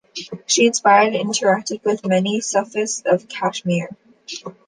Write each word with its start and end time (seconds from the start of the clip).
She 0.47 0.65
inspired 0.65 1.13
and 1.13 1.29
interacted 1.29 1.83
with 1.83 2.03
many 2.07 2.41
Sufis 2.41 3.03
of 3.05 3.29
Kashmir. 3.29 3.89